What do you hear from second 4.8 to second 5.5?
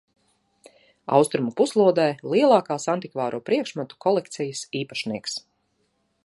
īpašnieks.